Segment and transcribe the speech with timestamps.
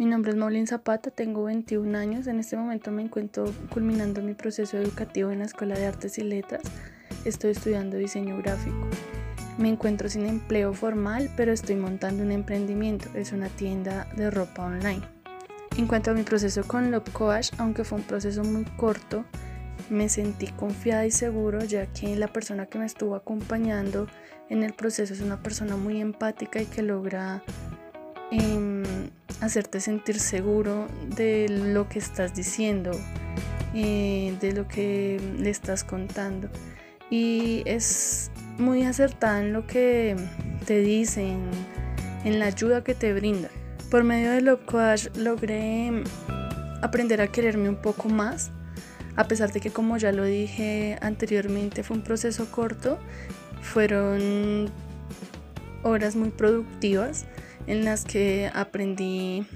[0.00, 2.26] Mi nombre es Maulín Zapata, tengo 21 años.
[2.26, 6.22] En este momento me encuentro culminando mi proceso educativo en la Escuela de Artes y
[6.22, 6.62] Letras.
[7.26, 8.88] Estoy estudiando diseño gráfico.
[9.58, 13.10] Me encuentro sin empleo formal, pero estoy montando un emprendimiento.
[13.14, 15.02] Es una tienda de ropa online.
[15.76, 17.10] En cuanto a mi proceso con Love
[17.58, 19.26] aunque fue un proceso muy corto,
[19.90, 24.06] me sentí confiada y seguro ya que la persona que me estuvo acompañando
[24.48, 27.42] en el proceso es una persona muy empática y que logra
[28.30, 28.82] em,
[29.40, 30.86] hacerte sentir seguro
[31.16, 32.90] de lo que estás diciendo,
[33.74, 36.48] eh, de lo que le estás contando.
[37.10, 40.16] Y es muy acertada en lo que
[40.66, 41.40] te dicen,
[42.24, 43.48] en la ayuda que te brinda.
[43.90, 46.04] Por medio de Love Coach logré
[46.82, 48.50] aprender a quererme un poco más,
[49.16, 52.98] a pesar de que como ya lo dije anteriormente fue un proceso corto,
[53.60, 54.70] fueron
[55.82, 57.24] horas muy productivas
[57.66, 59.46] en las que aprendí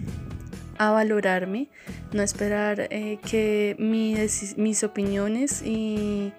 [0.78, 1.68] a valorarme,
[2.12, 6.33] no esperar eh, que mis opiniones y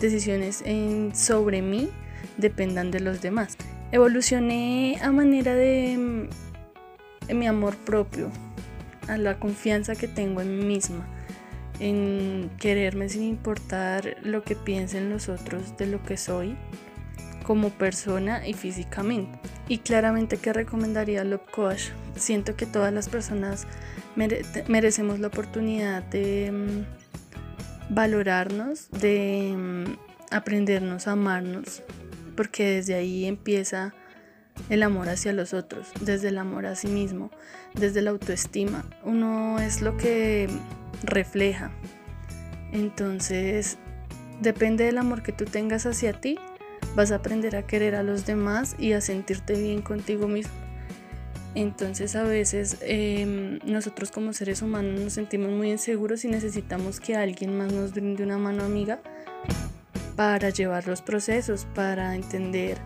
[0.00, 0.62] decisiones
[1.14, 1.90] sobre mí
[2.36, 3.56] dependan de los demás.
[3.92, 6.28] Evolucioné a manera de,
[7.26, 8.30] de mi amor propio,
[9.08, 11.06] a la confianza que tengo en mí misma,
[11.78, 16.56] en quererme sin importar lo que piensen los otros de lo que soy
[17.44, 19.38] como persona y físicamente.
[19.68, 21.90] Y claramente que recomendaría Love Coach.
[22.16, 23.68] Siento que todas las personas
[24.16, 31.82] merecemos la oportunidad de mm, valorarnos, de mm, aprendernos a amarnos,
[32.36, 33.94] porque desde ahí empieza
[34.68, 37.30] el amor hacia los otros, desde el amor a sí mismo,
[37.74, 38.84] desde la autoestima.
[39.04, 40.48] Uno es lo que
[41.02, 41.70] refleja.
[42.72, 43.78] Entonces,
[44.40, 46.38] depende del amor que tú tengas hacia ti,
[46.94, 50.52] vas a aprender a querer a los demás y a sentirte bien contigo mismo.
[51.54, 57.14] Entonces a veces em, nosotros como seres humanos nos sentimos muy inseguros y necesitamos que
[57.14, 59.00] alguien más nos brinde una mano amiga
[60.16, 62.78] para llevar los procesos, para entender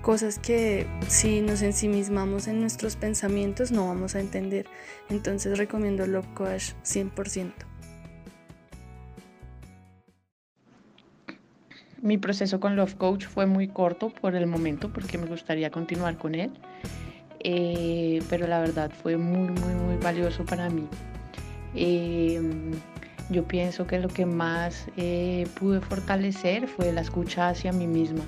[0.00, 4.66] cosas que si nos ensimismamos en nuestros pensamientos no vamos a entender.
[5.10, 7.67] Entonces recomiendo Love Coach 100%.
[12.00, 16.16] Mi proceso con Love Coach fue muy corto por el momento porque me gustaría continuar
[16.16, 16.52] con él,
[17.40, 20.86] eh, pero la verdad fue muy, muy, muy valioso para mí.
[21.74, 22.40] Eh,
[23.30, 28.24] yo pienso que lo que más eh, pude fortalecer fue la escucha hacia mí misma.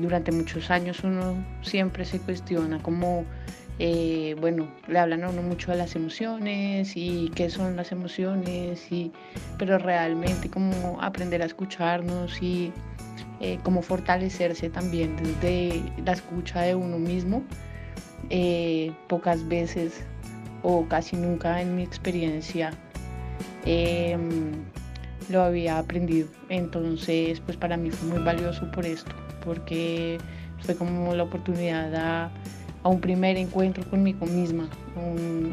[0.00, 3.24] durante muchos años uno siempre se cuestiona cómo
[3.78, 8.90] eh, bueno, le hablan a uno mucho de las emociones y qué son las emociones,
[8.90, 9.12] y,
[9.58, 12.72] pero realmente cómo aprender a escucharnos y
[13.40, 17.42] eh, cómo fortalecerse también desde la escucha de uno mismo.
[18.30, 20.02] Eh, pocas veces
[20.62, 22.72] o casi nunca en mi experiencia
[23.64, 24.52] em,
[25.28, 26.28] lo había aprendido.
[26.48, 30.18] Entonces, pues para mí fue muy valioso por esto, porque
[30.60, 32.30] fue como la oportunidad de
[32.86, 34.70] a un primer encuentro conmigo misma,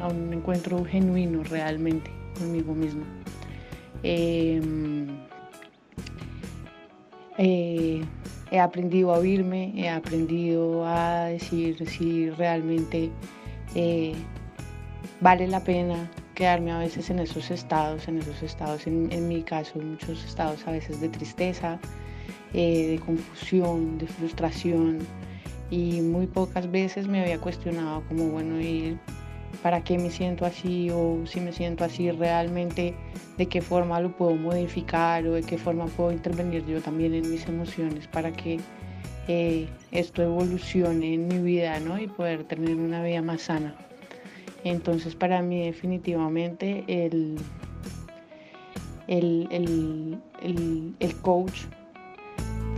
[0.02, 3.06] a un, encuentro genuino realmente conmigo misma.
[4.04, 5.08] Em,
[7.40, 8.04] eh,
[8.52, 13.10] he aprendido a oírme, he aprendido a decir si realmente
[13.74, 14.14] eh,
[15.20, 19.80] vale la pena quedarme a veces en esos estados, en esos estados, en, mi caso,
[19.80, 21.80] muchos estados a veces de tristeza,
[22.54, 25.00] eh, de confusión, de frustración,
[25.74, 28.96] y muy pocas veces me había cuestionado como, bueno, ¿y
[29.64, 30.92] para qué me siento así?
[30.92, 32.94] O si me siento así realmente,
[33.40, 35.26] ¿de qué forma lo puedo modificar?
[35.26, 38.60] O de qué forma puedo intervenir yo también en mis emociones para que
[39.28, 42.00] eh, esto evolucione en mi vida, ¿no?
[42.00, 43.76] Y poder tener una vida más sana.
[44.64, 47.36] Entonces para mí definitivamente el,
[49.08, 51.62] el, el, el coach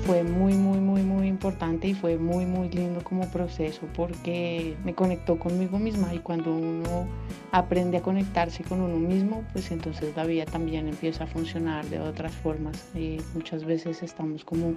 [0.06, 4.94] fue muy, muy, muy, muy importante y fue muy, muy lindo como proceso porque me
[4.94, 7.08] conectó conmigo misma y cuando uno
[7.52, 12.00] aprende a conectarse con uno mismo, pues entonces la vida también empieza a funcionar de
[12.00, 12.86] otras formas.
[12.94, 14.76] y muchas veces estamos como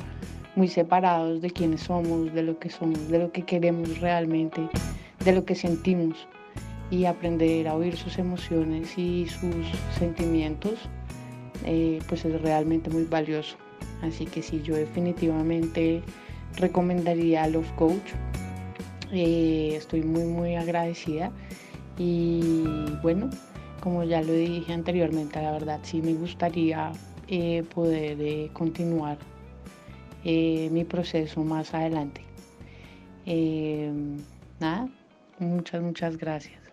[0.56, 4.66] muy separados de quiénes somos, de lo que somos, de lo que queremos realmente,
[5.22, 6.26] de lo que sentimos
[6.90, 9.66] y aprender a oír sus emociones y sus
[9.98, 10.88] sentimientos,
[11.66, 13.58] eh, pues es realmente muy valioso.
[14.02, 16.02] Así que sí, yo definitivamente
[16.56, 18.12] recomendaría a Love Coach.
[19.12, 21.30] Eh, estoy muy, muy agradecida.
[21.96, 22.64] Y
[23.02, 23.30] bueno,
[23.80, 26.92] como ya lo dije anteriormente, la verdad sí me gustaría
[27.28, 29.18] eh, poder eh, continuar
[30.24, 32.20] mi proceso más adelante.
[34.60, 34.88] nada,
[35.38, 36.67] muchas, muchas gracias.